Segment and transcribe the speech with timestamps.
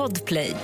[0.00, 0.54] Podplay.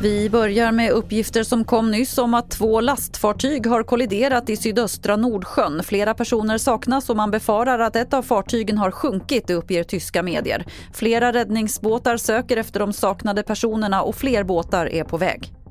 [0.00, 5.16] Vi börjar med uppgifter som kom nyss om att två lastfartyg har kolliderat i sydöstra
[5.16, 5.82] Nordsjön.
[5.84, 10.22] Flera personer saknas och man befarar att ett av fartygen har sjunkit, det uppger tyska
[10.22, 10.66] medier.
[10.92, 15.61] Flera räddningsbåtar söker efter de saknade personerna och fler båtar är på väg.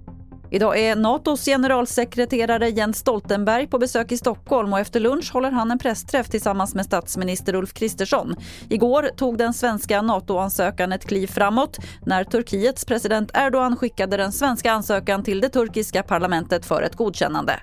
[0.53, 5.71] Idag är Natos generalsekreterare Jens Stoltenberg på besök i Stockholm och efter lunch håller han
[5.71, 8.35] en pressträff tillsammans med statsminister Ulf Kristersson.
[8.69, 14.71] Igår tog den svenska NATO-ansökan ett kliv framåt när Turkiets president Erdogan skickade den svenska
[14.71, 17.59] ansökan till det turkiska parlamentet för ett godkännande.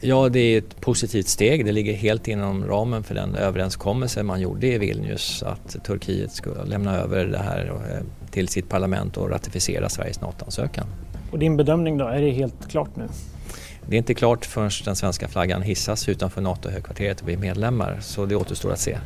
[0.00, 1.64] Ja, det är ett positivt steg.
[1.64, 6.64] Det ligger helt inom ramen för den överenskommelse man gjorde i Vilnius att Turkiet skulle
[6.64, 10.86] lämna över det här eh, till sitt parlament och ratificera Sveriges NATO-ansökan.
[11.32, 13.08] Och din bedömning då, är det helt klart nu?
[13.86, 18.26] Det är inte klart förrän den svenska flaggan hissas utanför NATO-högkvarteret och blir medlemmar, så
[18.26, 18.98] det återstår att se.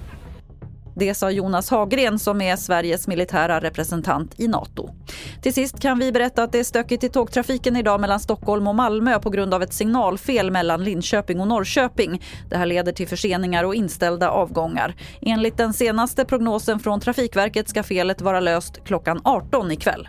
[0.98, 4.90] Det sa Jonas Hagren som är Sveriges militära representant i Nato.
[5.42, 8.74] Till sist kan vi berätta att det är stökigt i tågtrafiken idag mellan Stockholm och
[8.74, 12.22] Malmö på grund av ett signalfel mellan Linköping och Norrköping.
[12.50, 14.94] Det här leder till förseningar och inställda avgångar.
[15.20, 20.08] Enligt den senaste prognosen från Trafikverket ska felet vara löst klockan 18 ikväll.